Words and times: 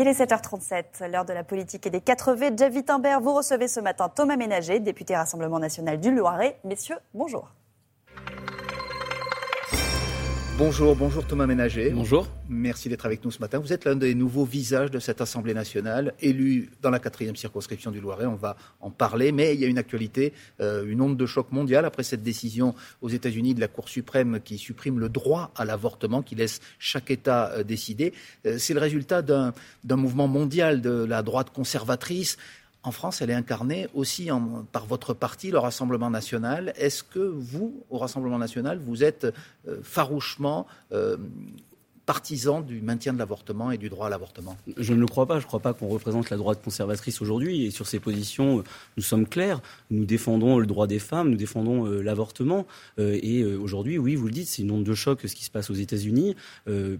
Il 0.00 0.06
est 0.06 0.12
7h37, 0.12 1.10
l'heure 1.10 1.24
de 1.24 1.32
la 1.32 1.42
politique 1.42 1.84
et 1.88 1.90
des 1.90 2.00
4 2.00 2.34
V. 2.34 2.52
Jeff 2.56 2.72
Wittenberg, 2.72 3.20
vous 3.20 3.34
recevez 3.34 3.66
ce 3.66 3.80
matin 3.80 4.08
Thomas 4.08 4.36
Ménager, 4.36 4.78
député 4.78 5.16
Rassemblement 5.16 5.58
national 5.58 5.98
du 5.98 6.14
Loiret. 6.14 6.60
Messieurs, 6.62 6.98
bonjour. 7.14 7.50
Bonjour, 10.58 10.96
bonjour 10.96 11.24
Thomas 11.24 11.46
Ménager. 11.46 11.90
Bonjour. 11.90 12.26
Merci 12.48 12.88
d'être 12.88 13.06
avec 13.06 13.24
nous 13.24 13.30
ce 13.30 13.38
matin. 13.38 13.60
Vous 13.60 13.72
êtes 13.72 13.84
l'un 13.84 13.94
des 13.94 14.16
nouveaux 14.16 14.44
visages 14.44 14.90
de 14.90 14.98
cette 14.98 15.20
Assemblée 15.20 15.54
nationale, 15.54 16.14
élu 16.20 16.70
dans 16.82 16.90
la 16.90 16.98
quatrième 16.98 17.36
circonscription 17.36 17.92
du 17.92 18.00
Loiret. 18.00 18.26
On 18.26 18.34
va 18.34 18.56
en 18.80 18.90
parler, 18.90 19.30
mais 19.30 19.54
il 19.54 19.60
y 19.60 19.64
a 19.64 19.68
une 19.68 19.78
actualité, 19.78 20.32
euh, 20.60 20.84
une 20.84 21.00
onde 21.00 21.16
de 21.16 21.26
choc 21.26 21.52
mondiale 21.52 21.84
après 21.84 22.02
cette 22.02 22.24
décision 22.24 22.74
aux 23.02 23.08
États-Unis 23.08 23.54
de 23.54 23.60
la 23.60 23.68
Cour 23.68 23.88
suprême 23.88 24.40
qui 24.44 24.58
supprime 24.58 24.98
le 24.98 25.08
droit 25.08 25.52
à 25.54 25.64
l'avortement, 25.64 26.22
qui 26.22 26.34
laisse 26.34 26.58
chaque 26.80 27.12
État 27.12 27.52
euh, 27.52 27.62
décider. 27.62 28.12
Euh, 28.44 28.58
c'est 28.58 28.74
le 28.74 28.80
résultat 28.80 29.22
d'un 29.22 29.52
mouvement 29.88 30.26
mondial 30.26 30.80
de 30.80 31.04
la 31.04 31.22
droite 31.22 31.50
conservatrice 31.50 32.36
en 32.88 32.90
France, 32.90 33.20
elle 33.20 33.28
est 33.28 33.34
incarnée 33.34 33.86
aussi 33.92 34.30
par 34.72 34.86
votre 34.86 35.12
parti, 35.12 35.50
le 35.50 35.58
Rassemblement 35.58 36.08
national. 36.08 36.72
Est-ce 36.76 37.02
que 37.02 37.18
vous, 37.18 37.84
au 37.90 37.98
Rassemblement 37.98 38.38
national, 38.38 38.78
vous 38.78 39.04
êtes 39.04 39.26
euh, 39.26 39.80
farouchement 39.82 40.66
euh, 40.92 41.18
partisan 42.08 42.62
du 42.62 42.80
maintien 42.80 43.12
de 43.12 43.18
l'avortement 43.18 43.70
et 43.70 43.76
du 43.76 43.90
droit 43.90 44.06
à 44.06 44.08
l'avortement 44.08 44.56
Je 44.78 44.94
ne 44.94 44.98
le 44.98 45.04
crois 45.04 45.26
pas. 45.26 45.40
Je 45.40 45.44
ne 45.44 45.46
crois 45.46 45.60
pas 45.60 45.74
qu'on 45.74 45.88
représente 45.88 46.30
la 46.30 46.38
droite 46.38 46.58
conservatrice 46.64 47.20
aujourd'hui. 47.20 47.66
Et 47.66 47.70
sur 47.70 47.86
ces 47.86 48.00
positions, 48.00 48.64
nous 48.96 49.02
sommes 49.02 49.28
clairs. 49.28 49.60
Nous 49.90 50.06
défendons 50.06 50.58
le 50.58 50.64
droit 50.64 50.86
des 50.86 51.00
femmes, 51.00 51.28
nous 51.28 51.36
défendons 51.36 51.84
euh, 51.84 52.00
l'avortement. 52.00 52.66
Euh, 52.98 53.18
et 53.22 53.42
euh, 53.42 53.58
aujourd'hui, 53.58 53.98
oui, 53.98 54.14
vous 54.14 54.24
le 54.24 54.32
dites, 54.32 54.48
c'est 54.48 54.62
une 54.62 54.70
onde 54.70 54.84
de 54.84 54.94
choc 54.94 55.20
ce 55.22 55.34
qui 55.34 55.44
se 55.44 55.50
passe 55.50 55.68
aux 55.68 55.74
États-Unis, 55.74 56.34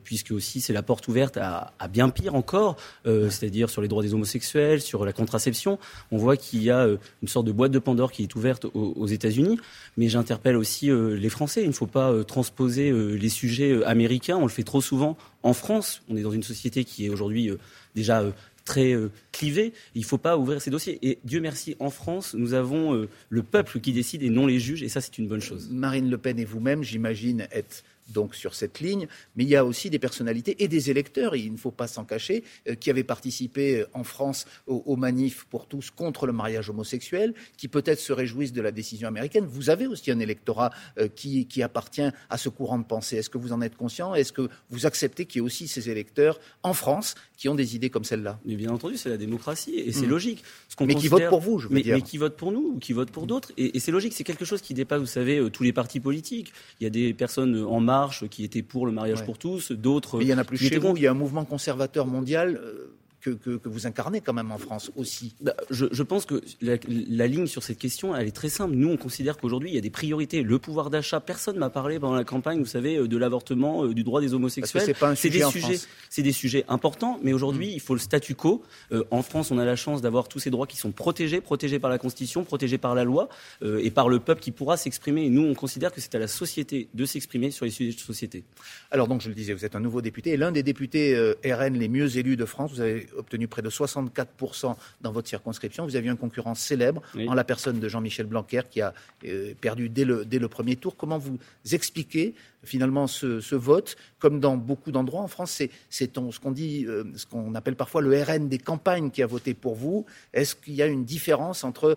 puisque 0.05 0.33
aussi 0.33 0.61
c'est 0.61 0.75
la 0.75 0.83
porte 0.83 1.09
ouverte 1.09 1.39
à, 1.39 1.73
bien 1.91 2.11
pire 2.11 2.35
encore, 2.35 2.77
c'est-à-dire 3.05 3.71
sur 3.71 3.81
les 3.81 3.89
droits 3.89 4.03
des 4.03 4.13
homosexuels, 4.13 4.83
sur 4.83 5.07
la 5.07 5.15
contraception. 5.15 5.79
On 6.11 6.19
voit 6.19 6.37
qu'il 6.37 6.63
y 6.63 6.71
a 6.71 6.87
une 7.23 7.29
sorte 7.29 7.47
de 7.47 7.53
boîte 7.53 7.73
de 7.73 7.79
Pandore 7.79 8.13
qui 8.13 8.25
est 8.25 8.35
ouverte 8.35 8.67
aux, 8.67 8.93
aux 8.95 9.07
États-Unis. 9.07 9.59
Mais 9.97 10.09
j'interpelle 10.09 10.57
aussi 10.57 10.91
les 10.91 11.31
Français. 11.31 11.63
Il 11.63 11.69
ne 11.69 11.73
faut 11.73 11.87
pas 11.87 12.13
transposer 12.25 12.93
les 12.93 13.29
sujets 13.31 13.83
américains. 13.85 14.37
On 14.37 14.43
le 14.43 14.49
fait 14.49 14.65
trop 14.65 14.83
souvent 14.83 14.98
en 15.43 15.53
France. 15.53 16.03
On 16.09 16.17
est 16.17 16.23
dans 16.23 16.33
une 16.33 16.43
société 16.43 16.85
qui 16.85 17.07
est 17.07 17.09
aujourd'hui 17.09 17.51
euh, 17.51 17.59
déjà 17.95 18.21
euh, 18.21 18.33
très 18.65 18.93
euh, 18.93 19.11
clivée. 19.33 19.73
Il 19.95 20.03
ne 20.03 20.07
faut 20.07 20.19
pas 20.19 20.37
ouvrir 20.37 20.61
ces 20.61 20.71
dossiers. 20.71 20.99
Et 21.03 21.19
Dieu 21.25 21.41
merci, 21.41 21.77
en 21.79 21.91
France, 21.91 22.35
nous 22.35 22.55
avons 22.55 23.07
le 23.29 23.43
peuple 23.43 23.81
qui 23.81 23.93
décide 23.93 24.23
et 24.23 24.31
non 24.31 24.47
les 24.47 24.59
juges. 24.59 24.83
Et 24.83 24.89
ça, 24.89 25.01
c'est 25.01 25.19
une 25.19 25.29
bonne 25.29 25.41
chose. 25.41 25.69
Marine 25.71 26.11
Le 26.11 26.19
Pen 26.19 26.39
et 26.39 26.45
vous-même, 26.45 26.83
j'imagine, 26.83 27.47
êtes 27.51 27.85
donc 28.09 28.35
sur 28.35 28.55
cette 28.55 28.81
ligne, 28.81 29.07
mais 29.37 29.45
il 29.45 29.51
y 29.51 29.57
a 29.57 29.65
aussi 29.65 29.91
des 29.91 29.99
personnalités 29.99 30.63
et 30.63 30.69
des 30.69 30.91
électeurs, 30.91 31.37
il 31.37 31.53
ne 31.53 31.57
faut 31.57 31.71
pas 31.71 31.87
s'en 31.87 32.05
cacher, 32.05 32.45
euh, 32.69 32.75
qui 32.75 32.91
avaient 32.91 33.05
participé 33.05 33.81
euh, 33.81 33.89
en 33.95 34.05
France 34.05 34.47
aux, 34.67 34.97
manifs 34.97 35.45
pour 35.45 35.67
tous 35.67 35.91
contre 35.91 36.27
le 36.27 36.33
mariage 36.33 36.71
homosexuel, 36.71 37.35
qui 37.57 37.69
peut-être 37.69 38.01
se 38.01 38.13
réjouissent 38.13 38.53
de 38.53 38.63
la 38.63 38.73
décision 38.73 39.09
américaine. 39.09 39.47
Vous 39.47 39.71
avez 39.71 39.87
aussi 39.87 40.11
un 40.11 40.19
électorat 40.19 40.71
euh, 40.99 41.09
qui, 41.09 41.47
appartient 41.63 42.09
à 42.31 42.39
ce 42.39 42.49
courant 42.49 42.79
de 42.79 42.85
pensée. 42.85 43.17
Est-ce 43.17 43.31
que 43.31 43.39
vous 43.39 43.53
en 43.53 43.61
êtes 43.61 43.77
conscient? 43.77 44.15
Est-ce 44.15 44.33
que 44.33 44.49
vous 44.71 44.87
acceptez 44.87 45.27
qu'il 45.27 45.41
y 45.41 45.43
ait 45.43 45.47
aussi 45.47 45.67
ces 45.67 45.91
électeurs 45.91 46.39
en 46.63 46.73
France 46.73 47.17
qui 47.37 47.49
ont 47.49 47.55
des 47.55 47.75
idées 47.75 47.91
comme 47.91 48.05
celle-là? 48.05 48.39
Mais 48.45 48.55
bien 48.55 48.71
entendu, 48.71 48.97
c'est 48.97 49.09
la 49.09 49.17
démocratie 49.17 49.75
et 49.75 49.93
c'est 49.93 50.07
hmm. 50.07 50.11
logique. 50.11 50.45
mais 50.81 50.95
qui 50.95 51.09
votent 51.09 51.29
pour 51.29 51.41
vous, 51.41 51.59
je 51.59 51.69
veux 51.69 51.75
mais, 51.75 51.83
dire. 51.83 51.97
Mais 51.97 52.03
qui 52.03 52.17
votent 52.17 52.37
pour 52.37 52.53
nous 52.53 52.75
ou 52.75 52.79
qui 52.79 52.93
votent 52.93 53.11
pour 53.11 53.27
d'autres. 53.27 53.53
Et, 53.57 53.77
et 53.77 53.81
c'est 53.81 53.91
logique, 53.91 54.13
c'est 54.13 54.25
quelque 54.25 54.45
chose 54.45 54.61
qui 54.61 54.75
dépasse, 54.75 55.01
vous 55.01 55.07
savez, 55.07 55.51
tous 55.51 55.65
les 55.65 55.73
partis 55.73 56.01
politiques. 56.01 56.53
Il 56.81 56.85
y 56.85 56.87
a 56.87 56.91
des 56.91 57.13
personnes 57.13 57.65
en 57.65 57.81
marche 58.01 58.29
qui 58.29 58.45
étaient 58.45 58.63
pour 58.63 58.87
le 58.87 58.93
mariage 58.93 59.25
pour 59.25 59.39
tous, 59.39 59.73
d'autres. 59.73 60.21
il 60.23 60.29
y 60.29 60.35
en 60.35 60.39
a 60.39 60.45
plus 60.45 60.59
chez 60.59 60.79
vous. 60.79 60.97
Il 60.97 61.03
y 61.03 61.07
a 61.07 61.11
un 61.11 61.21
mouvement 61.25 61.45
conservateur 61.45 62.07
mondial. 62.07 62.49
Euh, 62.57 62.95
que, 63.35 63.61
vous 63.65 63.87
incarnez 63.87 64.21
quand 64.21 64.33
même 64.33 64.51
en 64.51 64.59
France 64.59 64.91
aussi. 64.97 65.35
Bah, 65.41 65.55
je, 65.71 66.03
pense 66.03 66.27
que 66.27 66.43
la, 66.61 67.27
ligne 67.27 67.47
sur 67.47 67.63
cette 67.63 67.79
question, 67.79 68.15
elle 68.15 68.27
est 68.27 68.33
très 68.33 68.49
simple. 68.49 68.75
Nous, 68.75 68.89
on 68.89 68.97
considère 68.97 69.37
qu'aujourd'hui, 69.37 69.71
il 69.71 69.75
y 69.75 69.79
a 69.79 69.83
des 69.83 69.91
priorités. 69.91 70.43
Le 70.43 70.59
pouvoir 70.59 70.91
d'achat, 70.91 71.21
personne 71.21 71.57
ne 71.57 71.61
m'a 71.61 71.71
parlé 71.71 71.99
pendant 71.99 72.15
la 72.15 72.25
campagne, 72.25 72.59
vous 72.59 72.67
savez, 72.67 72.97
euh, 72.97 73.09
de 73.09 73.17
l'avortement, 73.17 73.85
euh, 73.85 73.95
du 73.95 74.05
droit 74.05 74.21
des 74.21 74.35
homosexuels. 74.35 74.95
C'est 75.15 75.31
des 75.31 75.43
sujets, 75.45 75.79
c'est 76.11 76.23
des 76.23 76.33
sujets 76.33 76.65
importants, 76.69 77.19
mais 77.23 77.33
aujourd'hui, 77.33 77.69
mm. 77.69 77.75
il 77.75 77.81
faut 77.81 77.95
le 77.95 78.01
statu 78.01 78.35
quo. 78.35 78.63
Euh, 78.93 79.05
en 79.11 79.23
France, 79.23 79.51
on 79.51 79.59
a 79.59 79.65
la 79.65 79.77
chance 79.77 80.03
d'avoir 80.03 80.29
tous 80.29 80.39
ces 80.39 80.51
droits 80.51 80.67
qui 80.67 80.77
sont 80.77 80.93
protégés, 80.93 81.41
protégés 81.41 81.79
par 81.79 81.91
la 81.91 81.99
Constitution, 81.99 82.45
protégés 82.45 82.79
par 82.79 82.95
la 82.95 83.05
loi 83.05 83.29
et 83.63 83.91
par 83.91 84.09
le 84.09 84.21
peuple 84.21 84.41
qui 84.41 84.51
pourra 84.51 84.77
s'exprimer. 84.77 85.25
Et 85.25 85.31
nous, 85.31 85.43
on 85.43 85.55
considère 85.55 85.93
que 85.93 86.01
c'est 86.01 86.15
à 86.15 86.19
la 86.19 86.29
société 86.29 86.89
de 86.95 87.05
s'exprimer 87.05 87.51
sur 87.51 87.65
les 87.65 87.71
sujets 87.71 87.93
de 87.93 88.01
société. 88.01 88.45
Alors 88.91 89.09
donc, 89.09 89.21
je 89.21 89.29
le 89.29 89.35
disais, 89.35 89.53
vous 89.53 89.65
êtes 89.65 89.77
un 89.77 89.81
nouveau 89.81 90.01
député, 90.01 90.31
et 90.31 90.37
l'un 90.37 90.53
des 90.53 90.63
députés 90.63 91.17
RN 91.45 91.75
les 91.75 91.89
mieux 91.89 92.17
élus 92.17 92.37
de 92.37 92.45
France. 92.45 92.73
Vous 92.73 92.81
avez 92.81 93.07
obtenu 93.19 93.49
près 93.49 93.63
de 93.63 93.71
64% 93.71 94.77
dans 95.01 95.13
votre 95.13 95.29
circonscription. 95.29 95.85
Vous 95.85 95.97
aviez 95.97 96.11
un 96.11 96.17
concurrent 96.17 96.55
célèbre 96.55 97.03
en 97.27 97.35
la 97.35 97.45
personne 97.45 97.81
de 97.81 97.89
Jean-Michel 97.89 98.27
Blanquer 98.27 98.63
qui 98.71 98.81
a 98.81 98.95
euh, 99.27 99.55
perdu 99.61 99.89
dès 99.89 100.05
le, 100.05 100.25
dès 100.25 100.39
le, 100.39 100.49
premier 100.49 100.77
tour. 100.77 100.97
Comment 100.97 101.19
vous 101.19 101.39
expliquez 101.73 102.35
finalement 102.65 103.07
ce, 103.07 103.55
vote? 103.55 103.97
Comme 104.19 104.41
dans 104.41 104.57
beaucoup 104.57 104.93
d'endroits 104.93 105.21
en 105.21 105.29
France, 105.29 105.51
c'est 105.51 105.71
ce 105.91 106.39
qu'on 106.41 106.53
dit, 106.53 106.87
euh, 106.87 107.05
ce 107.17 107.27
qu'on 107.27 107.55
appelle 107.55 107.77
parfois 107.77 108.01
le 108.01 108.23
RN 108.23 108.49
des 108.49 108.59
campagnes 108.59 109.11
qui 109.11 109.23
a 109.23 109.27
voté 109.27 109.55
pour 109.55 109.75
vous. 109.75 110.07
Est-ce 110.33 110.55
qu'il 110.55 110.75
y 110.75 110.83
a 110.83 110.87
une 110.87 111.05
différence 111.05 111.65
entre 111.65 111.97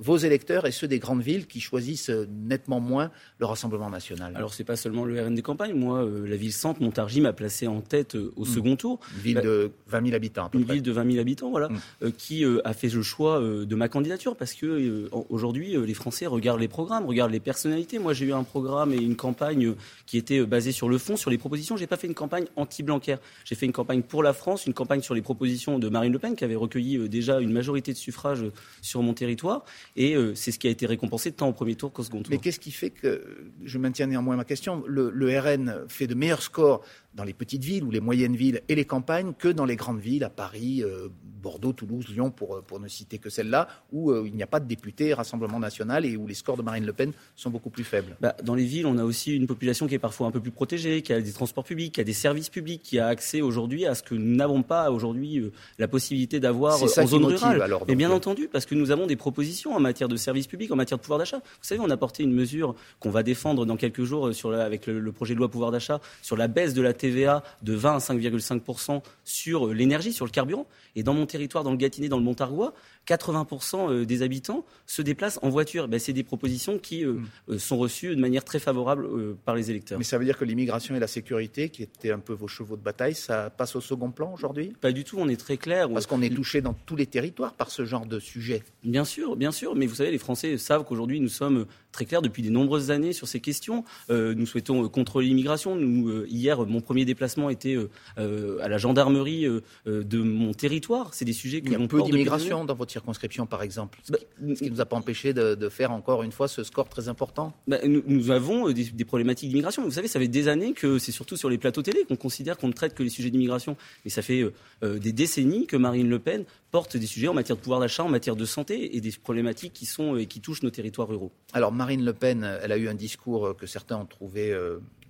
vos 0.00 0.16
électeurs 0.16 0.66
et 0.66 0.72
ceux 0.72 0.88
des 0.88 0.98
grandes 0.98 1.22
villes 1.22 1.46
qui 1.46 1.60
choisissent 1.60 2.10
euh, 2.10 2.26
nettement 2.30 2.80
moins 2.80 3.10
le 3.38 3.46
Rassemblement 3.46 3.90
national 3.90 4.34
Alors, 4.34 4.54
ce 4.54 4.62
n'est 4.62 4.66
pas 4.66 4.76
seulement 4.76 5.04
le 5.04 5.22
RN 5.22 5.34
des 5.34 5.42
campagnes. 5.42 5.74
Moi, 5.74 6.02
euh, 6.02 6.26
la 6.26 6.36
ville 6.36 6.52
centre, 6.52 6.82
Montargis, 6.82 7.20
m'a 7.20 7.34
placé 7.34 7.66
en 7.66 7.82
tête 7.82 8.14
euh, 8.14 8.32
au 8.36 8.42
hmm. 8.42 8.46
second 8.46 8.76
tour. 8.76 9.00
Une 9.16 9.22
ville 9.22 9.40
de 9.42 9.72
20 9.88 10.04
000 10.04 10.16
habitants, 10.16 10.46
à 10.46 10.48
peu 10.48 10.58
Une 10.58 10.64
ville 10.64 10.82
de 10.82 10.90
20 10.90 11.04
000 11.10 11.20
habitants, 11.20 11.50
voilà, 11.50 11.68
hmm. 11.68 12.12
qui 12.16 12.44
a 12.64 12.72
fait 12.72 12.88
le 12.88 13.02
choix 13.02 13.40
de 13.40 13.74
ma 13.74 13.88
candidature 13.88 14.36
parce 14.36 14.54
que 14.54 15.08
aujourd'hui, 15.28 15.76
les 15.76 15.94
Français 15.94 16.26
regardent 16.26 16.60
les 16.60 16.68
programmes, 16.68 17.06
regardent 17.06 17.32
les 17.32 17.40
personnalités. 17.40 17.98
Moi, 17.98 18.14
j'ai 18.14 18.26
eu 18.26 18.32
un 18.32 18.44
programme 18.44 18.92
et 18.92 18.96
une 18.96 19.16
campagne 19.16 19.74
qui 20.06 20.16
était 20.16 20.44
basée 20.44 20.72
sur 20.72 20.88
le 20.88 20.98
fond, 20.98 21.16
sur 21.16 21.30
les 21.30 21.38
propositions. 21.38 21.76
J'ai 21.76 21.86
pas 21.86 21.96
fait 21.96 22.06
une 22.06 22.14
campagne 22.14 22.46
anti-Blanquer. 22.56 23.16
J'ai 23.44 23.54
fait 23.54 23.66
une 23.66 23.72
campagne 23.72 24.02
pour 24.02 24.22
la 24.22 24.32
France, 24.32 24.66
une 24.66 24.74
campagne 24.74 25.02
sur 25.02 25.14
les 25.14 25.22
propositions 25.22 25.78
de 25.78 25.88
Marine 25.88 26.12
Le 26.12 26.18
Pen, 26.18 26.36
qui 26.36 26.44
avait 26.44 26.56
recueilli 26.56 27.08
déjà 27.08 27.40
une 27.40 27.52
majorité 27.52 27.92
de 27.92 27.98
suffrages 27.98 28.44
sur 28.80 29.02
mon 29.02 29.14
territoire. 29.14 29.64
Et 29.96 30.14
euh, 30.14 30.34
c'est 30.34 30.52
ce 30.52 30.58
qui 30.58 30.68
a 30.68 30.70
été 30.70 30.86
récompensé 30.86 31.32
tant 31.32 31.48
au 31.48 31.52
premier 31.52 31.74
tour 31.74 31.92
qu'au 31.92 32.02
second 32.02 32.22
tour. 32.22 32.30
Mais 32.30 32.38
qu'est-ce 32.38 32.60
qui 32.60 32.70
fait 32.70 32.90
que, 32.90 33.52
je 33.64 33.78
maintiens 33.78 34.06
néanmoins 34.06 34.36
ma 34.36 34.44
question, 34.44 34.82
le, 34.86 35.10
le 35.10 35.38
RN 35.38 35.84
fait 35.88 36.06
de 36.06 36.14
meilleurs 36.14 36.42
scores 36.42 36.84
dans 37.14 37.24
les 37.24 37.32
petites 37.32 37.64
villes 37.64 37.84
ou 37.84 37.90
les 37.90 38.00
moyennes 38.00 38.36
villes 38.36 38.60
et 38.68 38.74
les 38.74 38.84
campagnes 38.84 39.32
que 39.36 39.48
dans 39.48 39.64
les 39.64 39.76
grandes 39.76 39.98
villes, 39.98 40.22
à 40.22 40.30
Paris, 40.30 40.82
euh, 40.84 41.08
Bordeaux, 41.42 41.72
Toulouse, 41.72 42.06
Lyon, 42.08 42.30
pour, 42.30 42.56
euh, 42.56 42.62
pour 42.62 42.78
ne 42.78 42.86
citer 42.86 43.18
que 43.18 43.30
celle-là, 43.30 43.68
où 43.92 44.10
euh, 44.10 44.24
il 44.26 44.34
n'y 44.34 44.42
a 44.42 44.46
pas 44.46 44.60
de 44.60 44.68
députés 44.68 45.12
Rassemblement 45.12 45.58
national 45.58 46.06
et 46.06 46.16
où 46.16 46.26
les 46.26 46.34
scores 46.34 46.56
de 46.56 46.62
Marine 46.62 46.86
Le 46.86 46.92
Pen 46.92 47.12
sont 47.34 47.50
beaucoup 47.50 47.70
plus 47.70 47.82
faibles. 47.82 48.16
Bah, 48.20 48.36
dans 48.44 48.54
les 48.54 48.64
villes, 48.64 48.86
on 48.86 48.96
a 48.96 49.04
aussi 49.04 49.34
une 49.34 49.46
population 49.46 49.88
qui 49.88 49.94
est 49.94 49.98
parfois 49.98 50.28
un 50.28 50.30
peu 50.30 50.40
plus 50.40 50.52
protégée, 50.52 51.02
qui 51.02 51.12
a 51.12 51.20
des 51.20 51.32
transports 51.32 51.64
publics, 51.64 51.94
qui 51.94 52.00
a 52.00 52.04
des 52.04 52.12
services 52.12 52.48
publics, 52.48 52.82
qui 52.82 52.98
a 52.98 53.08
accès 53.08 53.40
aujourd'hui 53.40 53.86
à 53.86 53.94
ce 53.94 54.02
que 54.02 54.14
nous 54.14 54.36
n'avons 54.36 54.62
pas 54.62 54.90
aujourd'hui 54.90 55.50
la 55.78 55.88
possibilité 55.88 56.38
d'avoir 56.38 56.80
en 56.82 57.06
zone 57.06 57.24
rurale. 57.24 57.60
Alors, 57.62 57.84
et 57.88 57.96
bien 57.96 58.10
entendu, 58.10 58.48
parce 58.48 58.66
que 58.66 58.74
nous 58.74 58.90
avons 58.90 59.06
des 59.06 59.16
propositions 59.16 59.74
en 59.74 59.80
matière 59.80 60.08
de 60.08 60.16
services 60.16 60.46
publics, 60.46 60.70
en 60.70 60.76
matière 60.76 60.98
de 60.98 61.02
pouvoir 61.02 61.18
d'achat. 61.18 61.38
Vous 61.38 61.42
savez, 61.62 61.80
on 61.80 61.90
a 61.90 61.96
porté 61.96 62.22
une 62.22 62.32
mesure 62.32 62.74
qu'on 63.00 63.10
va 63.10 63.22
défendre 63.22 63.66
dans 63.66 63.76
quelques 63.76 64.04
jours 64.04 64.32
sur 64.34 64.52
avec 64.52 64.86
le, 64.86 65.00
le 65.00 65.12
projet 65.12 65.34
de 65.34 65.38
loi 65.38 65.50
pouvoir 65.50 65.70
d'achat 65.70 66.00
sur 66.22 66.36
la 66.36 66.48
baisse 66.48 66.74
de 66.74 66.82
la 66.82 66.92
TVA 67.00 67.42
de 67.62 67.74
20 67.74 67.94
à 67.94 67.98
5,5% 67.98 69.02
sur 69.24 69.68
l'énergie, 69.68 70.12
sur 70.12 70.24
le 70.24 70.30
carburant. 70.30 70.66
Et 70.94 71.02
dans 71.02 71.14
mon 71.14 71.26
territoire, 71.26 71.64
dans 71.64 71.70
le 71.70 71.76
Gâtinais, 71.76 72.08
dans 72.08 72.18
le 72.18 72.22
Montargois, 72.22 72.74
80% 73.06 73.90
euh, 73.90 74.04
des 74.06 74.22
habitants 74.22 74.64
se 74.86 75.02
déplacent 75.02 75.38
en 75.42 75.48
voiture. 75.48 75.88
Ben, 75.88 75.98
c'est 75.98 76.12
des 76.12 76.22
propositions 76.22 76.78
qui 76.78 77.04
euh, 77.04 77.20
hmm. 77.48 77.58
sont 77.58 77.78
reçues 77.78 78.14
de 78.14 78.20
manière 78.20 78.44
très 78.44 78.58
favorable 78.58 79.08
par 79.44 79.54
les 79.54 79.70
électeurs. 79.70 79.98
Mais 79.98 80.04
ça 80.04 80.18
veut 80.18 80.24
dire 80.24 80.38
que 80.38 80.44
l'immigration 80.44 80.94
et 80.94 81.00
la 81.00 81.06
sécurité, 81.06 81.68
qui 81.68 81.82
étaient 81.82 82.12
un 82.12 82.18
peu 82.18 82.32
vos 82.32 82.48
chevaux 82.48 82.76
de 82.76 82.82
bataille, 82.82 83.14
ça 83.14 83.50
passe 83.50 83.76
au 83.76 83.80
second 83.80 84.10
plan 84.10 84.32
aujourd'hui? 84.32 84.72
Pas 84.80 84.92
du 84.92 85.04
tout, 85.04 85.16
on 85.18 85.28
est 85.28 85.38
très 85.40 85.56
clair. 85.56 85.88
Parce 85.90 86.06
qu'on 86.06 86.22
est 86.22 86.34
touché 86.34 86.60
dans 86.60 86.74
tous 86.74 86.96
les 86.96 87.06
territoires 87.06 87.54
par 87.54 87.70
ce 87.70 87.84
genre 87.84 88.06
de 88.06 88.18
sujet. 88.18 88.62
Bien 88.84 89.04
sûr, 89.04 89.36
bien 89.36 89.52
sûr. 89.52 89.74
Mais 89.74 89.86
vous 89.86 89.96
savez, 89.96 90.10
les 90.10 90.18
Français 90.18 90.58
savent 90.58 90.84
qu'aujourd'hui, 90.84 91.20
nous 91.20 91.28
sommes 91.28 91.66
très 91.92 92.04
clairs 92.04 92.22
depuis 92.22 92.42
de 92.42 92.50
nombreuses 92.50 92.90
années 92.90 93.12
sur 93.12 93.28
ces 93.28 93.40
questions. 93.40 93.84
nous 94.08 94.46
souhaitons 94.46 94.88
contrôler 94.88 95.26
l'immigration. 95.26 95.76
Nous, 95.76 96.24
hier, 96.26 96.66
mon 96.66 96.80
premier 96.80 97.04
déplacement 97.04 97.50
était 97.50 97.76
euh, 98.18 98.58
à 98.60 98.68
la 98.68 98.78
gendarmerie 98.78 99.46
euh, 99.46 99.60
euh, 99.86 100.02
de 100.02 100.18
mon 100.18 100.52
territoire. 100.52 101.14
C'est 101.14 101.24
des 101.24 101.32
sujets 101.32 101.62
qui 101.62 101.76
ont 101.76 101.86
peu 101.86 102.02
d'immigration 102.02 102.64
dans 102.64 102.74
votre 102.74 102.92
circonscription, 103.00 103.46
par 103.46 103.62
exemple, 103.62 103.98
ce 104.02 104.12
qui 104.12 104.26
ne 104.40 104.54
bah, 104.54 104.66
nous 104.70 104.80
a 104.80 104.86
pas 104.86 104.96
empêché 104.96 105.32
de, 105.32 105.68
faire 105.68 105.92
encore 105.92 106.22
une 106.22 106.32
fois 106.32 106.48
ce 106.48 106.64
score 106.64 106.88
très 106.88 107.08
important. 107.08 107.54
Bah, 107.66 107.78
nous, 107.84 108.30
avons 108.30 108.70
des, 108.70 109.04
problématiques 109.04 109.48
d'immigration. 109.48 109.82
Vous 109.82 109.90
savez, 109.90 110.08
ça 110.08 110.20
fait 110.20 110.28
des 110.28 110.48
années 110.48 110.72
que 110.72 110.98
c'est 110.98 111.12
surtout 111.12 111.36
sur 111.36 111.48
les 111.48 111.58
plateaux 111.58 111.82
télé 111.82 112.04
qu'on 112.04 112.16
considère 112.16 112.58
qu'on 112.58 112.68
ne 112.68 112.72
traite 112.72 112.94
que 112.94 113.02
les 113.02 113.08
sujets 113.08 113.30
d'immigration. 113.30 113.76
Mais 114.04 114.10
ça 114.10 114.22
fait 114.22 114.44
des 114.82 115.12
décennies 115.12 115.66
que 115.66 115.76
Marine 115.76 116.08
Le 116.08 116.18
Pen 116.18 116.44
porte 116.70 116.96
des 116.96 117.06
sujets 117.06 117.28
en 117.28 117.34
matière 117.34 117.56
de 117.56 117.62
pouvoir 117.62 117.80
d'achat, 117.80 118.04
en 118.04 118.08
matière 118.08 118.36
de 118.36 118.44
santé 118.44 118.96
et 118.96 119.00
des 119.00 119.12
problématiques 119.12 119.72
qui 119.72 119.86
sont 119.86 120.16
qui 120.28 120.40
touchent 120.40 120.62
nos 120.62 120.70
territoires 120.70 121.08
ruraux. 121.08 121.32
Alors 121.52 121.72
Marine 121.72 122.04
Le 122.04 122.12
Pen, 122.12 122.58
elle 122.62 122.72
a 122.72 122.76
eu 122.76 122.88
un 122.88 122.94
discours 122.94 123.56
que 123.56 123.66
certains 123.66 123.96
ont 123.96 124.06
trouvé 124.06 124.54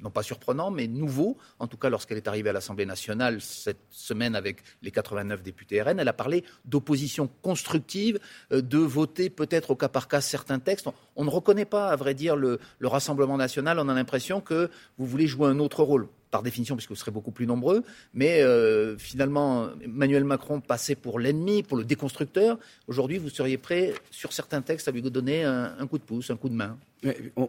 non 0.02 0.10
pas 0.10 0.22
surprenant, 0.22 0.70
mais 0.70 0.86
nouveau, 0.86 1.36
en 1.58 1.66
tout 1.66 1.76
cas 1.76 1.90
lorsqu'elle 1.90 2.16
est 2.16 2.28
arrivée 2.28 2.50
à 2.50 2.52
l'Assemblée 2.52 2.86
nationale 2.86 3.40
cette 3.40 3.80
semaine 3.90 4.34
avec 4.34 4.62
les 4.82 4.90
89 4.90 5.42
députés 5.42 5.82
RN. 5.82 5.98
Elle 6.00 6.08
a 6.08 6.12
parlé 6.12 6.44
d'opposition 6.64 7.28
constructive, 7.42 8.18
euh, 8.52 8.62
de 8.62 8.78
voter 8.78 9.30
peut-être 9.30 9.70
au 9.70 9.76
cas 9.76 9.88
par 9.88 10.08
cas 10.08 10.20
certains 10.20 10.58
textes. 10.58 10.88
On 11.16 11.24
ne 11.24 11.30
reconnaît 11.30 11.64
pas, 11.64 11.88
à 11.88 11.96
vrai 11.96 12.14
dire, 12.14 12.36
le, 12.36 12.58
le 12.78 12.88
Rassemblement 12.88 13.36
national. 13.36 13.78
On 13.78 13.88
a 13.88 13.94
l'impression 13.94 14.40
que 14.40 14.70
vous 14.98 15.06
voulez 15.06 15.26
jouer 15.26 15.48
un 15.48 15.58
autre 15.58 15.82
rôle 15.82 16.08
par 16.30 16.42
définition, 16.42 16.76
puisque 16.76 16.90
vous 16.90 16.96
serez 16.96 17.10
beaucoup 17.10 17.30
plus 17.30 17.46
nombreux. 17.46 17.82
Mais 18.14 18.42
euh, 18.42 18.96
finalement, 18.98 19.68
Emmanuel 19.82 20.24
Macron 20.24 20.60
passait 20.60 20.94
pour 20.94 21.18
l'ennemi, 21.18 21.62
pour 21.62 21.76
le 21.76 21.84
déconstructeur. 21.84 22.58
Aujourd'hui, 22.86 23.18
vous 23.18 23.28
seriez 23.28 23.58
prêt, 23.58 23.94
sur 24.10 24.32
certains 24.32 24.62
textes, 24.62 24.88
à 24.88 24.90
lui 24.92 25.02
donner 25.02 25.44
un, 25.44 25.86
coup 25.86 25.98
de 25.98 26.04
pouce, 26.04 26.30
un 26.30 26.36
coup 26.36 26.48
de 26.48 26.54
main. 26.54 26.78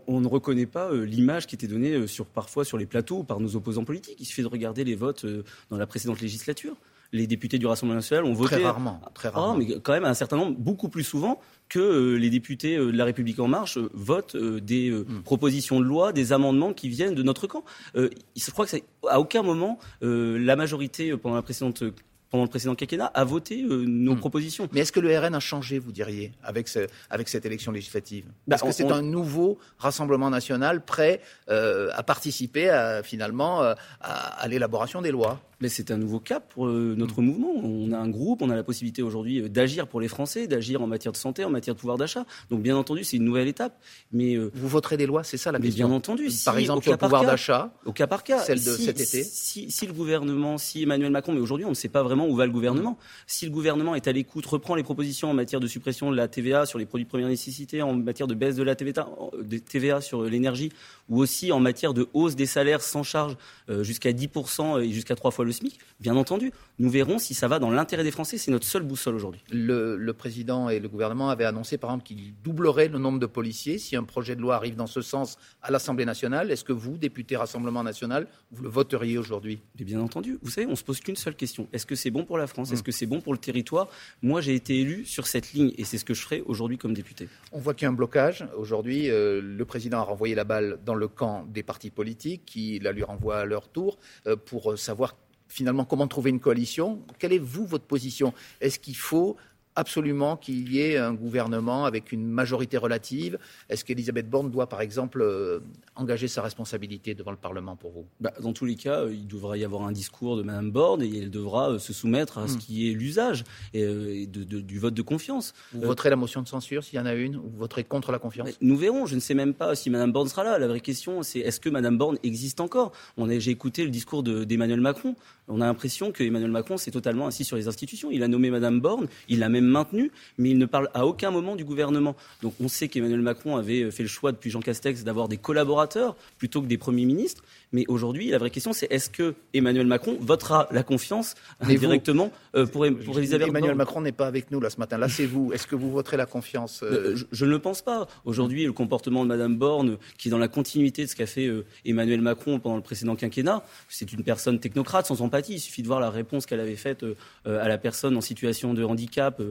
on, 0.08 0.22
ne 0.22 0.28
reconnaît 0.28 0.66
pas 0.66 0.92
euh, 0.92 1.04
l'image 1.04 1.46
qui 1.48 1.56
était 1.56 1.68
donnée 1.68 1.94
euh, 1.94 2.08
sur, 2.08 2.26
parfois 2.26 2.66
sur 2.66 2.78
les 2.78 2.86
plateaux 2.86 3.24
par 3.24 3.40
nos 3.40 3.56
opposants 3.56 3.84
politiques. 3.84 4.18
Il 4.20 4.26
suffit 4.26 4.42
de 4.42 4.48
regarder 4.48 4.84
les 4.84 4.96
votes 4.96 5.26
dans 5.70 5.78
la 5.78 5.88
précédente 5.88 6.22
législature 6.22 6.76
les 7.12 7.28
députés 7.28 7.58
du 7.58 7.66
Rassemblement 7.66 7.98
national 7.98 8.26
ont 8.26 8.34
voté. 8.34 8.56
Très 8.56 8.64
rarement. 8.64 9.02
Très 9.14 9.30
ah, 9.30 9.40
rarement. 9.40 9.58
mais 9.58 9.80
quand 9.80 9.94
même 9.94 10.06
un 10.06 10.14
certain 10.14 10.38
nombre, 10.38 10.56
beaucoup 10.58 10.90
plus 10.90 11.04
souvent 11.04 11.40
que 11.70 11.80
euh, 11.80 12.16
les 12.16 12.30
députés 12.30 12.78
euh, 12.78 12.92
de 12.92 12.98
la 12.98 13.06
République 13.06 13.40
en 13.40 13.48
marche 13.48 13.78
euh, 13.78 13.90
votent 13.94 14.36
des 14.36 14.92
hmm. 14.92 15.24
propositions 15.24 15.80
de 15.80 15.86
loi, 15.86 16.14
des 16.14 16.34
amendements 16.34 16.74
qui 16.74 16.90
viennent 16.90 17.16
de 17.16 17.24
notre 17.24 17.48
camp. 17.48 17.64
je 17.96 18.52
crois 18.52 18.66
que 18.66 18.78
à 19.10 19.20
aucun 19.20 19.42
moment 19.42 19.80
la 20.02 20.56
majorité 20.56 21.16
pendant 21.18 21.36
la 21.36 21.42
précédente 21.42 21.84
pendant 22.30 22.46
le 22.46 22.50
précédent 22.50 22.76
quinquennat, 22.76 23.08
a 23.08 23.26
voté 23.26 23.62
nos 23.62 24.14
hmm. 24.14 24.20
propositions. 24.20 24.70
Mais 24.72 24.80
est-ce 24.82 24.94
que 24.94 25.02
le 25.02 25.18
RN 25.20 25.36
a 25.36 25.42
changé, 25.42 25.80
vous 25.80 25.92
diriez, 25.92 26.32
avec, 26.44 26.70
avec 27.10 27.28
cette 27.28 27.46
élection 27.46 27.74
législative? 27.74 28.24
Bah, 28.48 28.56
Est-ce 28.56 28.64
que 28.64 28.72
c'est 28.72 28.90
un 28.90 29.02
nouveau 29.02 29.60
Rassemblement 29.78 30.30
national 30.30 30.86
prêt 30.86 31.20
à 31.50 32.04
participer 32.04 32.70
à, 32.70 33.04
finalement 33.04 33.62
à 34.00 34.48
l'élaboration 34.48 35.02
des 35.02 35.12
lois 35.12 35.42
mais 35.62 35.70
c'est 35.70 35.92
un 35.92 35.98
nouveau 35.98 36.20
cap 36.20 36.52
pour 36.54 36.68
euh, 36.68 36.96
notre 36.98 37.22
mm. 37.22 37.26
mouvement. 37.26 37.54
On 37.64 37.92
a 37.92 37.98
un 37.98 38.10
groupe, 38.10 38.42
on 38.42 38.50
a 38.50 38.56
la 38.56 38.64
possibilité 38.64 39.02
aujourd'hui 39.04 39.42
euh, 39.42 39.50
d'agir 39.50 39.88
pour 39.88 40.02
les 40.02 40.08
Français, 40.08 40.48
d'agir 40.48 40.82
en 40.82 40.88
matière 40.88 41.12
de 41.12 41.18
santé, 41.18 41.46
en 41.46 41.50
matière 41.50 41.76
de 41.76 41.80
pouvoir 41.80 41.98
d'achat. 41.98 42.26
Donc 42.50 42.62
bien 42.62 42.76
entendu, 42.76 43.04
c'est 43.04 43.18
une 43.18 43.24
nouvelle 43.24 43.48
étape. 43.48 43.80
Mais 44.12 44.36
euh, 44.36 44.52
vous 44.54 44.68
voterez 44.68 44.98
des 44.98 45.06
lois, 45.06 45.24
c'est 45.24 45.38
ça 45.38 45.52
la 45.52 45.60
mais 45.60 45.70
Bien 45.70 45.90
entendu. 45.92 46.28
Par 46.44 46.58
exemple, 46.58 46.84
sur 46.84 46.92
le 46.92 46.98
pouvoir 46.98 47.24
d'achat, 47.24 47.74
au 47.86 47.94
cas 47.94 48.08
par 48.08 48.24
cas, 48.24 48.40
celle 48.40 48.62
de 48.62 48.72
cet 48.72 49.00
été. 49.00 49.24
Si, 49.24 49.72
si, 49.72 49.88
le 49.88 49.94
gouvernement, 49.94 50.58
si 50.58 50.84
Emmanuel 50.84 51.12
Macron, 51.12 51.32
mais 51.32 51.40
aujourd'hui 51.40 51.66
on 51.66 51.70
ne 51.70 51.76
sait 51.76 51.88
pas 51.88 52.04
vraiment 52.04 52.28
où 52.28 52.36
va 52.36 52.46
le 52.46 52.52
gouvernement. 52.52 52.98
Si 53.26 53.46
le 53.46 53.52
gouvernement 53.52 53.96
est 53.96 54.08
à 54.08 54.12
l'écoute, 54.12 54.46
reprend 54.46 54.76
les 54.76 54.84
propositions 54.84 55.30
en 55.30 55.34
matière 55.34 55.60
de 55.60 55.68
suppression 55.68 56.12
de 56.12 56.18
la 56.18 56.28
TVA 56.28 56.66
sur 56.66 56.78
les 56.78 56.86
produits 56.86 57.06
de 57.06 57.10
première 57.10 57.30
nécessité, 57.30 57.82
en 57.82 57.94
matière 57.94 58.28
de 58.28 58.34
baisse 58.34 58.56
de 58.56 58.64
la 58.64 58.76
TVA 58.76 60.02
sur 60.02 60.24
l'énergie, 60.24 60.72
ou 61.10 61.20
aussi 61.20 61.52
en 61.52 61.60
matière 61.60 61.94
de 61.94 62.08
hausse 62.14 62.36
des 62.36 62.46
salaires 62.46 62.82
sans 62.82 63.04
charge 63.04 63.38
jusqu'à 63.82 64.12
10% 64.12 64.84
et 64.84 64.92
jusqu'à 64.92 65.16
trois 65.16 65.32
fois 65.32 65.46
le 65.46 65.51
SMIC, 65.52 65.80
bien 66.00 66.16
entendu 66.16 66.52
nous 66.82 66.90
verrons 66.90 67.20
si 67.20 67.36
ça 67.36 67.48
va 67.48 67.60
dans 67.60 67.70
l'intérêt 67.70 68.04
des 68.04 68.10
Français. 68.10 68.40
C'est 68.40 68.50
notre 68.50 68.66
seule 68.66 68.82
boussole 68.82 69.14
aujourd'hui. 69.14 69.44
Le, 69.52 70.12
président 70.14 70.68
et 70.68 70.80
le 70.80 70.90
gouvernement 70.90 71.30
avaient 71.30 71.46
annoncé, 71.46 71.78
par 71.78 71.92
exemple, 71.92 72.06
qu'ils 72.06 72.34
doublerait 72.44 72.88
le 72.88 72.98
nombre 72.98 73.20
de 73.20 73.28
policiers 73.28 73.78
si 73.78 73.96
un 73.96 74.04
projet 74.04 74.36
de 74.36 74.42
loi 74.42 74.56
arrive 74.56 74.76
dans 74.76 74.88
ce 74.88 75.02
sens 75.02 75.38
à 75.62 75.70
l'Assemblée 75.70 76.06
nationale. 76.06 76.50
Est-ce 76.52 76.64
que 76.64 76.74
vous, 76.74 76.98
député 76.98 77.38
Rassemblement 77.38 77.84
national, 77.84 78.28
vous 78.52 78.64
le 78.64 78.70
voteriez 78.70 79.20
aujourd'hui? 79.20 79.62
Bien 79.76 80.02
entendu. 80.02 80.40
Vous 80.42 80.50
savez, 80.50 80.66
on 80.66 80.76
se 80.76 80.84
pose 80.84 81.00
qu'une 81.02 81.16
seule 81.16 81.36
question. 81.36 81.68
Est-ce 81.72 81.86
que 81.86 81.96
c'est 81.96 82.10
bon 82.10 82.26
pour 82.26 82.40
la 82.40 82.48
France? 82.48 82.72
Est-ce 82.72 82.82
mm. 82.82 82.84
que 82.84 82.92
c'est 82.92 83.06
bon 83.06 83.22
pour 83.22 83.34
le 83.34 83.40
territoire? 83.40 83.88
Moi, 84.24 84.42
j'ai 84.42 84.56
été 84.56 84.80
élu 84.80 85.06
sur 85.06 85.28
cette 85.28 85.54
ligne 85.54 85.74
et 85.78 85.84
c'est 85.84 86.00
ce 86.00 86.06
que 86.06 86.16
je 86.16 86.22
ferai 86.22 86.42
aujourd'hui 86.48 86.80
comme 86.80 86.96
député. 86.96 87.30
On 87.52 87.60
voit 87.60 87.76
qu'il 87.76 87.86
y 87.86 87.88
a 87.88 87.90
un 87.90 87.94
blocage. 87.94 88.44
Aujourd'hui, 88.58 89.10
euh, 89.12 89.40
le 89.40 89.66
président 89.66 90.00
a 90.00 90.04
renvoyé 90.04 90.34
la 90.34 90.46
balle 90.46 90.80
dans 90.84 90.96
le 90.96 91.08
camp 91.08 91.46
des 91.48 91.62
partis 91.62 91.92
politiques 91.92 92.44
qui 92.46 92.80
la 92.80 92.92
lui 92.92 93.04
renvoient 93.04 93.40
à 93.40 93.46
leur 93.46 93.68
tour 93.68 94.00
euh, 94.26 94.36
pour 94.36 94.80
savoir 94.80 95.16
finalement 95.52 95.86
comment 95.86 96.08
trouver 96.08 96.30
une 96.30 96.40
coalition? 96.40 97.02
Quelle 97.20 97.34
est, 97.34 97.40
vous, 97.40 97.66
votre 97.66 97.86
position? 97.86 98.34
Est-ce 98.62 98.80
qu'il 98.80 98.96
faut 98.96 99.36
absolument 99.76 100.38
qu'il 100.38 100.72
y 100.72 100.82
ait 100.82 100.98
un 100.98 101.14
gouvernement 101.14 101.86
avec 101.86 102.12
une 102.12 102.26
majorité 102.26 102.78
relative 102.78 103.38
Est-ce 103.70 103.86
qu'Elisabeth 103.86 104.30
Borne 104.30 104.52
doit, 104.52 104.68
par 104.68 104.82
exemple, 104.82 105.22
euh, 105.22 105.60
engager 105.96 106.28
sa 106.28 106.42
responsabilité 106.42 107.16
devant 107.16 107.32
le 107.32 107.38
Parlement 107.38 107.76
pour 107.76 107.92
vous? 107.92 108.06
Bah, 108.20 108.34
Dans 108.42 108.54
tous 108.54 108.66
les 108.66 108.76
cas, 108.76 109.02
euh, 109.02 109.14
il 109.14 109.28
devra 109.28 109.58
y 109.58 109.64
avoir 109.64 109.84
un 109.84 109.92
discours 109.92 110.38
de 110.38 110.44
Mme 110.44 110.72
Borne 110.72 111.02
et 111.02 111.20
elle 111.20 111.30
devra 111.30 111.72
euh, 111.72 111.80
se 111.80 111.94
soumettre 111.94 112.38
à 112.38 112.48
ce 112.48 112.56
hmm. 112.56 112.60
qui 112.60 112.90
est 112.90 112.94
l'usage 112.94 113.44
et, 113.74 114.28
du 114.28 114.80
vote 114.80 114.94
de 114.94 115.02
confiance. 115.02 115.54
Vous 115.74 115.82
voterez 115.82 116.10
la 116.10 116.16
motion 116.16 116.42
de 116.42 116.48
censure 116.48 116.84
s'il 116.84 116.98
y 116.98 117.02
en 117.02 117.06
a 117.06 117.14
une 117.14 117.36
ou 117.38 117.44
vous 117.44 117.58
voterez 117.58 117.84
contre 117.84 118.12
la 118.12 118.20
confiance? 118.20 118.50
Nous 118.62 118.78
verrons. 118.78 119.06
Je 119.06 119.16
ne 119.16 119.20
sais 119.20 119.34
même 119.34 119.54
pas 119.54 119.76
si 119.76 119.90
Mme 119.90 120.12
Borne 120.12 120.28
sera 120.28 120.44
là. 120.44 120.60
La 120.60 120.68
vraie 120.68 120.82
question, 120.82 121.24
c'est 121.24 121.40
est-ce 121.40 121.60
que 121.60 121.70
Mme 121.70 121.98
Borne 121.98 122.18
existe 122.24 122.60
encore? 122.60 122.92
J'ai 123.40 123.52
écouté 123.52 123.84
le 123.84 123.90
discours 123.90 124.24
d'Emmanuel 124.24 124.82
Macron. 124.82 125.16
On 125.48 125.62
a 125.62 125.66
l'impression 125.66 126.12
qu'Emmanuel 126.12 126.52
Macron 126.52 126.78
s'est 126.78 126.92
totalement 126.92 127.28
assis 127.28 127.44
sur 127.44 127.58
les 127.58 127.68
institutions. 127.68 128.10
Il 128.12 128.24
a 128.24 128.28
nommé 128.28 128.50
Mme 128.50 128.80
Borne, 128.80 129.08
il 129.28 129.40
l'a 129.40 129.50
même 129.50 129.61
maintenu, 129.62 130.12
mais 130.38 130.50
il 130.50 130.58
ne 130.58 130.66
parle 130.66 130.90
à 130.94 131.06
aucun 131.06 131.32
moment 131.32 131.56
du 131.56 131.64
gouvernement. 131.64 132.16
Donc 132.42 132.54
on 132.60 132.68
sait 132.68 132.88
qu'Emmanuel 132.88 133.22
Macron 133.22 133.56
avait 133.56 133.90
fait 133.92 134.04
le 134.04 134.10
choix 134.10 134.32
depuis 134.32 134.50
Jean 134.50 134.62
Castex 134.62 135.04
d'avoir 135.04 135.28
des 135.28 135.38
collaborateurs 135.38 136.16
plutôt 136.38 136.62
que 136.62 136.68
des 136.68 136.78
premiers 136.78 137.06
ministres. 137.06 137.44
Mais 137.74 137.86
aujourd'hui, 137.88 138.30
la 138.30 138.38
vraie 138.38 138.50
question, 138.50 138.74
c'est 138.74 138.92
est-ce 138.92 139.10
que 139.10 139.34
Emmanuel 139.54 139.88
Macron 139.88 140.18
votera 140.20 140.68
la 140.72 140.84
confiance 140.84 141.36
directement 141.66 142.32
euh, 142.56 142.66
pour, 142.66 142.86
pour 143.06 143.18
Elisabeth 143.18 143.48
Emmanuel 143.48 143.76
Macron 143.76 144.02
n'est 144.02 144.12
pas 144.12 144.28
avec 144.28 144.52
nous 144.52 144.60
là 144.60 144.70
ce 144.70 144.78
matin. 144.78 144.98
Là, 144.98 145.08
c'est 145.08 145.26
vous. 145.26 145.54
Est-ce 145.54 145.68
que 145.68 145.76
vous 145.76 145.92
voterez 145.92 146.18
la 146.18 146.26
confiance 146.26 146.84
euh, 146.84 147.16
je, 147.32 147.46
ne 147.46 147.50
le 147.50 147.60
pense 147.60 147.82
pas. 147.82 148.08
Aujourd'hui, 148.26 148.66
le 148.66 148.74
comportement 148.74 149.24
de 149.24 149.30
Mme 149.30 149.58
Borne, 149.58 149.98
qui 150.18 150.28
est 150.28 150.32
dans 150.32 150.38
la 150.38 150.50
continuité 150.50 151.06
de 151.06 151.10
ce 151.10 151.16
qu'a 151.16 151.26
fait 151.26 151.48
euh, 151.48 151.66
Emmanuel 151.86 152.22
Macron 152.22 152.60
pendant 152.60 152.76
le 152.76 152.82
précédent 152.82 153.16
quinquennat, 153.16 153.64
c'est 153.88 154.12
une 154.12 154.24
personne 154.24 154.60
technocrate 154.60 155.06
sans 155.06 155.22
empathie. 155.22 155.54
Il 155.54 155.60
suffit 155.60 155.82
de 155.82 155.88
voir 155.88 156.02
la 156.02 156.10
réponse 156.10 156.46
qu'elle 156.46 156.60
avait 156.60 156.76
faite 156.76 157.06
à 157.46 157.68
la 157.68 157.78
personne 157.78 158.18
en 158.18 158.22
situation 158.22 158.74
de 158.74 158.84
handicap 158.84 159.42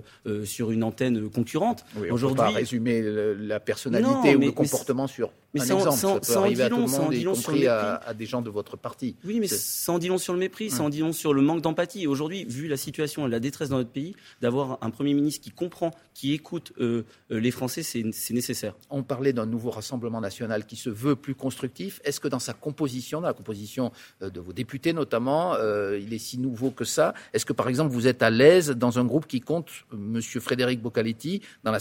sur 0.45 0.71
une 0.71 0.85
antenne 0.85 1.31
concurrente. 1.31 1.85
Oui, 1.97 2.11
Aujourd'hui, 2.11 2.55
résumer 2.55 3.03
la 3.39 3.61
personnalité 3.61 4.37
ou 4.37 4.41
le 4.41 4.53
comportement 4.53 5.07
sur 5.07 5.31
mais 5.55 5.61
un 5.61 5.79
exemple. 5.79 6.25
ça 6.25 6.35
peut 6.35 6.39
arriver 6.39 6.63
à 6.65 6.69
tout 6.69 6.77
le 6.77 7.17
y 7.17 7.25
compris 7.25 7.67
à, 7.67 8.15
des 8.15 8.27
gens 8.27 8.43
de 8.43 8.51
votre 8.51 8.77
parti. 8.77 9.17
Oui, 9.25 9.41
mais 9.41 9.49
ça 9.49 9.93
en 9.93 9.99
dit 9.99 10.09
long 10.09 10.19
sur 10.19 10.33
le 10.33 10.39
mépris, 10.39 10.71
ça 10.71 10.83
en 10.83 10.89
dit 10.89 11.01
long 11.01 11.13
sur 11.13 11.35
le 11.35 11.43
manque 11.43 11.63
d'empathie. 11.63 12.07
Aujourd'hui, 12.07 12.45
vu 12.45 12.69
la 12.69 12.77
situation 12.77 13.27
et 13.27 13.31
la 13.31 13.41
détresse 13.41 13.71
dans 13.71 13.79
notre 13.79 13.91
pays, 13.91 14.15
d'avoir 14.41 14.79
un 14.83 14.91
Premier 14.91 15.15
ministre 15.15 15.43
qui 15.43 15.51
comprend, 15.51 15.93
qui 16.15 16.33
écoute 16.35 16.73
euh, 16.81 17.05
euh, 17.31 17.41
les 17.41 17.51
Français, 17.51 17.83
c'est 17.83 18.05
nécessaire. 18.31 18.75
On 18.91 19.03
parlait 19.03 19.33
d'un 19.33 19.47
nouveau 19.47 19.71
Rassemblement 19.71 20.21
national 20.21 20.67
qui 20.67 20.77
se 20.77 20.91
veut 20.91 21.17
plus 21.17 21.35
constructif. 21.35 22.01
Est-ce 22.05 22.21
que 22.21 22.29
dans 22.29 22.39
sa 22.39 22.53
composition, 22.53 23.21
dans 23.21 23.27
la 23.27 23.35
composition 23.35 23.93
euh, 24.23 24.31
de 24.31 24.41
vos 24.41 24.53
députés 24.53 24.93
notamment, 24.93 25.55
il 25.95 26.13
est 26.13 26.19
si 26.19 26.39
nouveau 26.39 26.71
que 26.71 26.85
ça? 26.85 27.15
Est-ce 27.33 27.45
que 27.45 27.53
par 27.53 27.69
exemple 27.69 27.93
vous 27.93 28.07
êtes 28.07 28.23
à 28.23 28.31
l'aise 28.31 28.71
dans 28.71 28.99
un 28.99 29.05
groupe 29.05 29.27
qui 29.27 29.41
compte 29.41 29.69
M. 29.93 30.21
Frédéric 30.21 30.81
Boccaletti, 30.81 31.43
dans 31.65 31.73
la, 31.73 31.79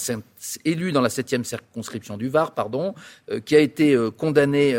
élu 0.65 0.91
dans 0.91 1.01
la 1.01 1.09
7e 1.09 1.43
circonscription 1.43 2.17
du 2.17 2.29
Var, 2.29 2.53
pardon, 2.53 2.93
qui 3.45 3.55
a 3.55 3.58
été 3.61 3.97
condamné 4.17 4.73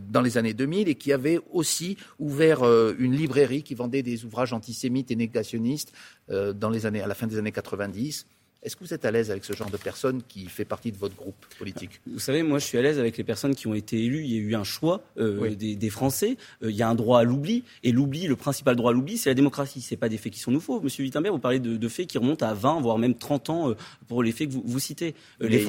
dans 0.00 0.20
les 0.20 0.38
années 0.38 0.54
2000 0.54 0.88
et 0.88 0.94
qui 0.94 1.12
avait 1.12 1.40
aussi 1.52 1.96
ouvert 2.18 2.62
euh, 2.62 2.94
une 2.98 3.14
librairie 3.14 3.62
qui 3.62 3.74
vendait 3.74 4.02
des 4.02 4.24
ouvrages 4.24 4.52
antisémites 4.52 5.10
et 5.10 5.16
négationnistes 5.16 5.92
euh, 6.30 6.52
à 6.52 7.06
la 7.06 7.14
fin 7.14 7.26
des 7.26 7.38
années 7.38 7.52
90. 7.52 8.26
Est-ce 8.64 8.76
que 8.76 8.84
vous 8.84 8.94
êtes 8.94 9.04
à 9.04 9.10
l'aise 9.10 9.30
avec 9.30 9.44
ce 9.44 9.52
genre 9.52 9.70
de 9.70 9.76
personnes 9.76 10.22
qui 10.26 10.46
fait 10.46 10.64
partie 10.64 10.90
de 10.90 10.96
votre 10.96 11.14
groupe 11.14 11.36
politique? 11.58 12.00
Vous 12.06 12.18
savez, 12.18 12.42
moi, 12.42 12.58
je 12.58 12.64
suis 12.64 12.78
à 12.78 12.82
l'aise 12.82 12.98
avec 12.98 13.18
les 13.18 13.24
personnes 13.24 13.54
qui 13.54 13.66
ont 13.66 13.74
été 13.74 14.02
élues. 14.02 14.24
Il 14.24 14.32
y 14.32 14.36
a 14.36 14.40
eu 14.40 14.54
un 14.54 14.64
choix 14.64 15.02
euh, 15.18 15.54
des, 15.54 15.90
Français. 15.90 16.38
il 16.62 16.70
y 16.70 16.82
a 16.82 16.88
un 16.88 16.94
droit 16.94 17.20
à 17.20 17.24
l'oubli. 17.24 17.62
Et 17.82 17.92
l'oubli, 17.92 18.26
le 18.26 18.36
principal 18.36 18.74
droit 18.74 18.90
à 18.90 18.94
l'oubli, 18.94 19.18
c'est 19.18 19.28
la 19.28 19.34
démocratie. 19.34 19.82
Ce 19.82 19.94
pas 19.94 20.08
des 20.08 20.16
faits 20.16 20.32
qui 20.32 20.40
sont 20.40 20.50
nouveaux. 20.50 20.80
Monsieur 20.80 21.04
Wittenberg, 21.04 21.34
vous 21.34 21.40
parlez 21.40 21.60
de, 21.60 21.88
faits 21.88 22.06
qui 22.06 22.16
remontent 22.16 22.46
à 22.46 22.54
20, 22.54 22.80
voire 22.80 22.98
même 22.98 23.14
30 23.14 23.50
ans 23.50 23.74
pour 24.08 24.22
les 24.22 24.32
faits 24.32 24.48
que 24.48 24.54
vous, 24.54 24.78
citez. 24.80 25.14
les, 25.40 25.66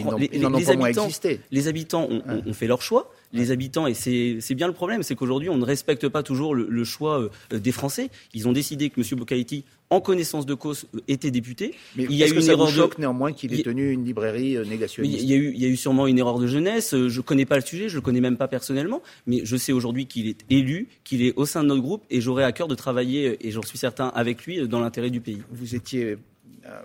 habitants, 0.74 1.10
les 1.52 1.68
habitants 1.68 2.08
ont 2.10 2.54
fait 2.54 2.68
leur 2.68 2.82
choix 2.82 3.12
les 3.34 3.51
habitants, 3.51 3.88
et 3.88 3.94
c'est 3.94 4.55
bien 4.55 4.67
le 4.67 4.74
problème, 4.74 5.03
c'est 5.03 5.15
qu'aujourd'hui, 5.15 5.50
on 5.50 5.58
ne 5.58 5.65
respecte 5.65 6.08
pas 6.08 6.24
toujours 6.24 6.55
le, 6.55 6.84
choix 6.84 7.22
euh, 7.22 7.60
des 7.60 7.72
Français. 7.72 8.10
Ils 8.34 8.48
ont 8.48 8.51
décidé 8.51 8.89
que 8.89 9.01
M. 9.01 9.20
Boccaiti, 9.20 9.63
en 9.89 10.01
connaissance 10.01 10.46
de 10.46 10.53
cause, 10.53 10.88
euh, 10.96 11.00
était 11.08 11.32
député. 11.32 11.75
Mais 11.96 12.05
il 12.10 12.15
y 12.15 12.24
a 12.24 12.27
eu 12.27 12.39
une 12.39 12.50
erreur 12.50 12.72
de... 12.72 13.00
néanmoins 13.00 13.34
qu'il 13.34 13.53
ait 13.53 13.63
tenu 13.63 13.91
une 13.91 14.05
librairie 14.05 14.58
euh, 14.58 14.65
négationniste. 14.65 15.22
Il 15.22 15.29
y, 15.29 15.34
a 15.34 15.38
eu, 15.38 15.51
il 15.53 15.62
y 15.62 15.65
a 15.65 15.67
eu 15.67 15.75
sûrement 15.75 16.08
une 16.08 16.20
erreur 16.20 16.39
de 16.39 16.48
jeunesse. 16.48 16.91
Je 16.91 17.17
ne 17.17 17.22
connais 17.22 17.46
pas 17.46 17.55
le 17.55 17.62
sujet, 17.63 17.89
je 17.89 17.96
ne 17.96 18.00
le 18.00 18.01
connais 18.01 18.22
même 18.22 18.38
pas 18.38 18.48
personnellement, 18.48 19.01
mais 19.27 19.41
je 19.44 19.58
sais 19.58 19.72
aujourd'hui 19.72 20.05
qu'il 20.05 20.27
est 20.27 20.46
élu, 20.50 20.88
qu'il 21.03 21.24
est 21.24 21.34
au 21.36 21.46
sein 21.46 21.63
de 21.63 21.67
notre 21.67 21.82
groupe, 21.82 22.03
et 22.10 22.22
j'aurai 22.22 22.44
à 22.44 22.51
cœur 22.51 22.67
de 22.67 22.75
travailler, 22.75 23.38
et 23.46 23.51
j'en 23.51 23.62
suis 23.62 23.77
certain, 23.77 24.08
avec 24.10 24.46
lui, 24.46 24.67
dans 24.67 24.79
l'intérêt 24.79 25.10
du 25.10 25.22
pays. 25.22 25.41
Vous 25.51 25.75
étiez, 25.75 26.17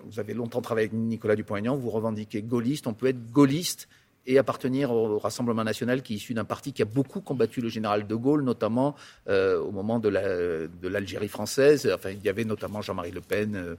vous 0.04 0.20
avez 0.20 0.35
longtemps 0.35 0.61
travaillé 0.61 0.88
avec 0.88 0.99
Nicolas 0.99 1.37
Dupont-Aignan, 1.37 1.76
vous 1.76 1.90
revendiquez 1.90 2.42
gaulliste. 2.42 2.87
On 2.87 2.94
peut 2.94 3.06
être 3.06 3.30
gaulliste 3.32 3.88
et 4.27 4.39
appartenir 4.39 4.93
au 4.93 5.19
Rassemblement 5.19 5.65
national 5.65 6.03
qui 6.03 6.15
est 6.15 6.17
issu 6.17 6.35
d'un 6.35 6.45
parti 6.45 6.73
qui 6.73 6.83
a 6.83 6.85
beaucoup 6.85 7.21
combattu 7.21 7.61
le 7.61 7.69
général 7.69 8.07
de 8.07 8.15
Gaulle, 8.15 8.43
notamment 8.43 8.95
euh, 9.29 9.59
au 9.61 9.71
moment 9.71 9.99
de 9.99 10.09
l'Algérie 10.89 11.29
française. 11.29 11.91
Enfin, 11.93 12.11
il 12.11 12.23
y 12.23 12.29
avait 12.29 12.45
notamment 12.45 12.83
Jean-Marie 12.83 13.12
Le 13.12 13.21
Pen 13.21 13.57
euh, 13.57 13.77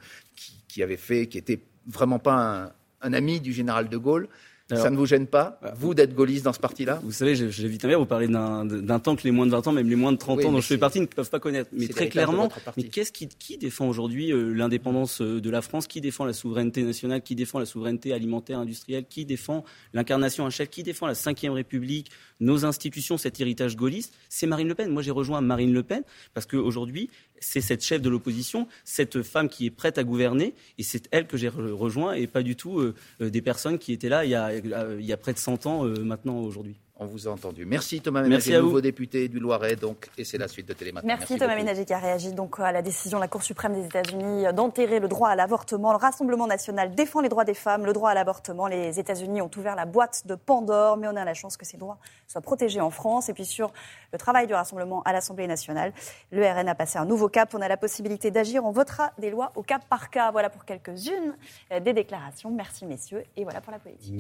qui, 0.68 0.82
avait 0.84 0.98
fait, 0.98 1.28
qui 1.28 1.38
était 1.38 1.60
vraiment 1.88 2.20
pas 2.20 2.74
un, 3.02 3.14
ami 3.14 3.40
du 3.40 3.54
général 3.54 3.90
de 3.90 3.98
Gaulle. 3.98 4.28
Ça 4.76 4.90
ne 4.90 4.98
vous 4.98 5.06
gêne 5.06 5.28
pas, 5.28 5.60
bah, 5.62 5.74
vous, 5.78 5.94
d'être 5.94 6.14
gaulliste 6.14 6.46
dans 6.46 6.54
ce 6.54 6.60
parti-là? 6.60 7.00
Vous 7.04 7.12
savez, 7.12 7.36
j'ai 7.36 7.68
vite 7.68 7.86
vous 7.86 8.06
parlez 8.06 8.28
d'un 8.28 9.00
temps 9.00 9.16
que 9.16 9.24
les 9.24 9.32
moins 9.32 9.46
de 9.46 9.52
20 9.52 9.68
ans, 9.68 9.72
même 9.72 9.90
les 9.90 9.96
moins 9.96 10.12
de 10.12 10.18
30 10.18 10.46
ans 10.46 10.52
dont 10.52 10.62
je 10.62 10.68
fais 10.68 10.78
partie, 10.78 11.00
ne 11.00 11.06
peuvent 11.06 11.30
pas 11.30 11.40
connaître. 11.40 11.70
Mais 11.74 11.88
très 11.88 12.10
clairement, 12.10 12.50
mais 12.78 12.84
qu'est-ce 12.84 13.12
qui, 13.12 13.28
qui, 13.28 13.58
défend 13.58 13.88
aujourd'hui 13.88 14.32
euh, 14.32 14.54
l'indépendance 14.54 15.22
euh, 15.22 15.42
de 15.42 15.50
la 15.50 15.62
France? 15.62 15.88
Qui 15.88 16.02
défend 16.02 16.26
la 16.26 16.34
souveraineté 16.34 16.84
nationale? 16.84 17.22
Qui 17.22 17.36
défend 17.36 17.60
la 17.60 17.66
souveraineté 17.66 18.14
alimentaire, 18.14 18.60
industrielle? 18.60 19.06
Qui 19.10 19.26
défend 19.26 19.64
l'incarnation 19.94 20.46
un 20.46 20.50
chef? 20.50 20.70
Qui 20.70 20.84
défend 20.84 21.08
la 21.08 21.14
Ve 21.14 21.52
République 21.52 22.12
Nos 22.40 22.66
institutions, 22.66 23.18
cet 23.18 23.40
héritage 23.40 23.76
gaulliste? 23.76 24.14
C'est 24.30 24.48
Marine 24.48 24.68
Le 24.68 24.76
Pen. 24.76 24.90
Moi, 24.90 25.02
j'ai 25.02 25.12
rejoint 25.12 25.42
Marine 25.42 25.74
Le 25.74 25.84
Pen 25.84 26.04
parce 26.34 26.46
qu'aujourd'hui, 26.46 27.10
c'est 27.42 27.62
cette 27.62 27.84
chef 27.84 28.02
de 28.02 28.10
l'opposition, 28.10 28.68
cette 28.86 29.24
femme 29.24 29.50
qui 29.50 29.66
est 29.66 29.72
prête 29.72 29.98
à 29.98 30.04
gouverner, 30.04 30.54
et 30.78 30.84
c'est 30.84 31.10
elle 31.12 31.28
que 31.28 31.38
j'ai 31.38 31.50
rejoint, 31.50 32.14
et 32.14 32.28
pas 32.28 32.44
du 32.44 32.56
tout 32.56 32.80
euh, 32.80 32.94
des 33.20 33.42
personnes 33.42 33.80
qui 33.80 33.92
étaient 33.92 34.10
là 34.10 34.24
il 34.24 34.30
y 34.30 34.36
a, 34.36 34.52
il 34.64 35.06
y 35.06 35.14
a 35.14 35.18
près 35.18 35.34
de 35.34 35.40
100 35.40 35.66
ans 35.66 35.84
maintenant 35.84 36.38
aujourd'hui. 36.40 36.78
On 37.04 37.08
vous 37.08 37.28
a 37.28 37.32
entendu. 37.32 37.66
Merci 37.66 38.00
Thomas 38.00 38.22
Ménager, 38.22 38.60
nouveau 38.60 38.80
député 38.80 39.28
du 39.28 39.40
Loiret, 39.40 39.76
donc, 39.76 40.12
et 40.20 40.24
c'est 40.24 40.38
la 40.38 40.48
suite 40.48 40.68
de 40.68 40.74
Télématin. 40.74 41.08
Merci, 41.08 41.36
Thomas 41.36 41.56
Ménager 41.56 41.84
qui 41.84 41.94
a 41.94 41.98
réagi 41.98 42.32
donc 42.32 42.60
à 42.60 42.72
la 42.72 42.84
décision 42.84 43.18
de 43.18 43.24
la 43.24 43.28
Cour 43.28 43.42
suprême 43.42 43.74
des 43.74 43.88
États-Unis 43.88 44.44
d'enterrer 44.54 45.00
le 45.00 45.08
droit 45.08 45.30
à 45.30 45.36
l'avortement. 45.36 45.94
Le 45.94 45.98
Rassemblement 45.98 46.46
national 46.46 46.94
défend 46.94 47.22
les 47.22 47.30
droits 47.30 47.44
des 47.44 47.56
femmes, 47.56 47.88
le 47.88 47.94
droit 47.94 48.12
à 48.12 48.14
l'avortement. 48.14 48.68
Les 48.68 49.00
États-Unis 49.00 49.42
ont 49.42 49.50
ouvert 49.58 49.76
la 49.76 49.88
boîte 49.88 50.28
de 50.28 50.36
Pandore, 50.36 50.98
mais 50.98 51.08
on 51.08 51.16
a 51.16 51.26
la 51.26 51.34
chance 51.34 51.58
que 51.58 51.66
ces 51.66 51.78
droits 51.78 51.98
soient 52.28 52.42
protégés 52.42 52.82
en 52.82 52.92
France. 52.92 53.30
Et 53.30 53.34
puis 53.34 53.46
sur 53.46 53.74
le 54.14 54.20
travail 54.20 54.46
du 54.46 54.54
Rassemblement 54.54 55.02
à 55.02 55.12
l'Assemblée 55.12 55.48
nationale, 55.48 55.94
le 56.32 56.46
RN 56.46 56.70
a 56.70 56.76
passé 56.76 57.00
un 57.00 57.06
nouveau 57.06 57.30
cap. 57.30 57.52
On 57.56 57.62
a 57.62 57.68
la 57.68 57.78
possibilité 57.78 58.30
d'agir. 58.30 58.64
On 58.64 58.72
votera 58.72 59.12
des 59.18 59.32
lois 59.32 59.54
au 59.56 59.64
cap 59.64 59.84
par 59.90 60.12
cas. 60.12 60.30
Voilà 60.30 60.52
pour 60.52 60.66
quelques-unes 60.66 61.36
des 61.84 61.94
déclarations. 61.94 62.52
Merci 62.52 62.86
messieurs, 62.86 63.24
et 63.36 63.44
voilà 63.44 63.60
pour 63.60 63.72
la 63.72 63.80
politique. 63.80 64.14